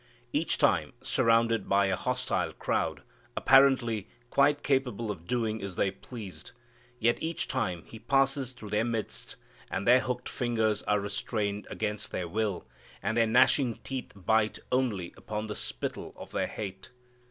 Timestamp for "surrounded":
1.03-1.69